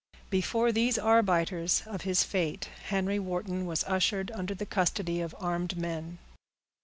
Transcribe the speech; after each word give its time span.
Before 0.31 0.71
these 0.71 0.97
arbiters 0.97 1.83
of 1.85 2.01
his 2.01 2.23
fate 2.23 2.69
Henry 2.87 3.19
Wharton 3.19 3.67
was 3.67 3.83
ushered 3.83 4.31
under 4.31 4.55
the 4.55 4.65
custody 4.65 5.21
of 5.21 5.35
armed 5.37 5.77
men. 5.77 6.17